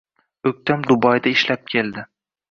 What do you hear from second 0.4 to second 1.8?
O'ktam Dubayda ishlab